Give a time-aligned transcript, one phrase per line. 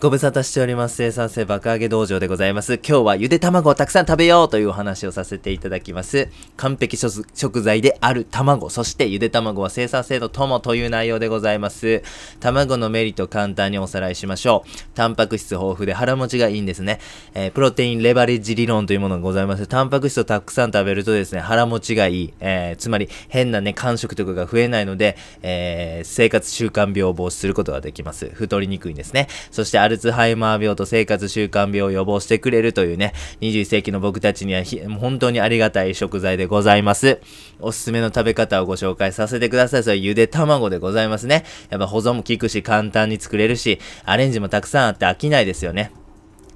[0.00, 0.94] ご無沙汰しております。
[0.94, 2.74] 生産性爆上げ道場でございます。
[2.74, 6.28] 今日はゆで卵をたくさん食べようというお話をさせていただきます。
[6.56, 12.04] 完璧食材である卵、そしてゆで卵は生産性の友という内容でございます。
[12.38, 14.70] 卵のメリット簡単におさらいしましょう。
[14.94, 17.00] タンパク質豊富で腹持ちがいいんですね。
[17.34, 19.66] えー、プロテインレバレッジ理論というものがございます。
[19.66, 22.34] タンパク質をたくさん食べるとですね、腹持ちがいい。
[22.38, 28.30] えー、つまり変なね、間食とかが増えないので、えー、生活習慣病を防止することができます。
[28.32, 29.26] 太りにくいんですね。
[29.50, 34.62] そしてアルツハイマー病と生活習慣病を予防してくれるというね、21世紀の僕たちには
[35.00, 37.20] 本当にありがたい食材でございます。
[37.58, 39.82] おすすめの食べ方をご紹介させてください。
[39.82, 41.46] それゆで卵でございますね。
[41.70, 45.90] やっぱ保存も効くし、簡単に作れるし、アレンジもたくさんあって飽きないですよね。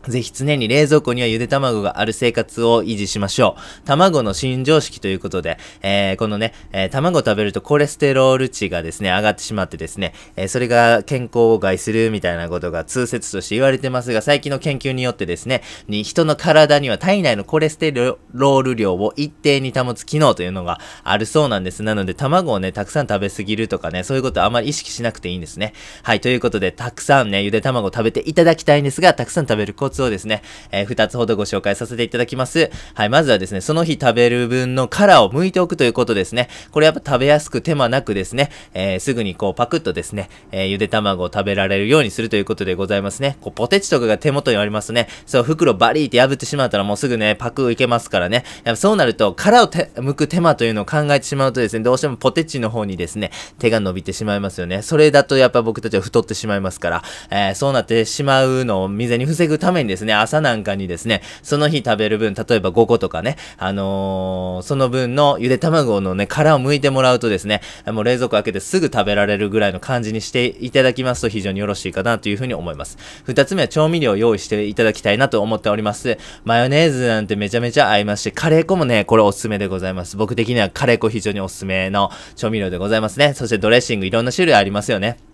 [0.09, 3.87] ぜひ常に冷蔵庫にはゆで卵がある生活を維持しましょう。
[3.87, 21.83] 卵の新常識ということで、えー、このね、えー、卵を食べるとコレステロール値がですね、上がってしまってですね、えー、それが健康を害するみたいなことが通説として言われてますが、最近の研究によってですね、に人の体には体内のコレステロール量を一定に保つ機能というのがあるそうなんです。
[21.83, 25.75] なので、卵をね、たくさん食べ過ぎるとかね、そういうことはあまり意識しなくていいんですね。
[26.03, 32.71] はい、ということで、たくさんね、ゆで卵食べていただきたいんですが、たくさん食べるコツをですね、えー、2つほどご紹介させていただきます。
[32.95, 36.49] はい、まずはですね、その日食べる分の殻を剥いておくということですね。
[36.73, 43.37] これやっぱ食べやすく手間なくですね、えー、すぐにこうパクッとですね、えー、ゆで卵を食べられるようにするということでございますね。
[43.41, 45.09] こうポテチとかが手元にありますね。
[45.27, 48.45] そう、袋バリーって破ってしまったらもうすぐね、パクいけますからね。
[48.65, 54.83] やっぱそうなると、殻を剥く手間というのを考えてしまうとですね、どうしてもポテチの方にですね、手が伸びてしまいますよね。
[54.83, 72.99] それだとやっぱ僕たちは太ってしまいますから、えー、そうなってしまうのを未然に防ぐためにですね、朝なんかにですね、その日食べる分、例えば5個とかね、あのー、その分のゆで卵のね、殻を剥いてもらうとですね、もう冷蔵庫開けてすぐ食べられるぐらいの感じにしていただきますと非常によろしいかなというふうに思います。
[73.25, 76.19] 二つ目は調味料を用意していただきたいなと思っております。
[76.45, 80.17] マヨネーズなんてめちゃめちゃ合いますし、カレー粉もね、これおすすめでございます。
[80.17, 83.35] 僕的にはカレー粉非常におすすめの調味料でございますね。
[83.35, 85.32] そしてドレッシングいろんな種類ありますよね。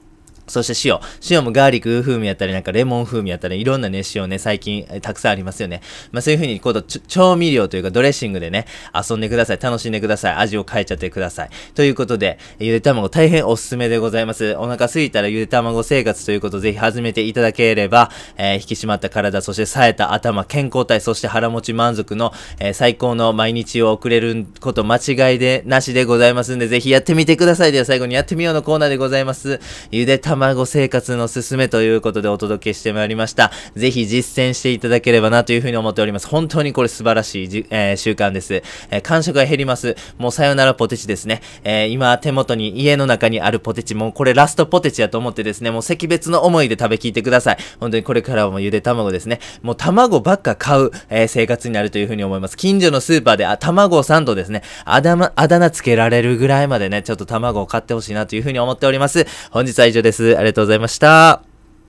[0.48, 0.98] そして塩。
[1.31, 5.81] 塩もガーリック風味やったり、なんかレモン風味やったり、いろんなね、塩ね、最近たくさんありますよね。
[6.12, 9.59] まあそういう風に、こう調味料というかドレッシングでね、遊んでください。
[9.60, 10.34] 楽しんでください。
[10.34, 11.50] 味を変えちゃってください。
[11.75, 14.54] ということで、ゆで卵大変おすすめでございます。
[14.56, 27.72] お腹空いたらゆで卵生活ということをぜひ始めていただければ、えー、引き締まった体、そして冴えた頭、健康体、そして腹持ち満足の、えー、最高の毎日を送れること間違いでなしでございますんで、ぜひやってみてください。
[27.72, 29.60] では最後にやってみようのコーナーでございます。
[29.91, 33.50] ゆで卵卵生活のすすめということでお届けしてまいりました。
[33.75, 36.28] ぜひ実践していただければなというふうに思っております。
[36.28, 38.62] 本当にこれ素晴らしいじ、えー、習慣です。
[38.91, 39.97] えー、感触が減ります。
[40.16, 41.43] もうさよならポテチですね。
[41.65, 47.59] えー、今手元に家の中にあるポテチ、もうこれラストポテチやと思ってですね、もう惜別の思いで食べきってください。
[47.81, 49.41] 本当にこれからはもうゆで卵ですね。
[49.62, 52.56] もう卵ばっか買う、え生活になるというふうに思います。
[52.56, 54.62] 近所のスーパーで、あ、卵サンドですね。
[54.84, 59.27] あだま、あだ名つけられるぐらいまでね、ちょっと卵を買ってほしいなというふうに思っております。
[59.50, 60.28] 本日は以上です。
[60.37, 61.47] ありがとうございました。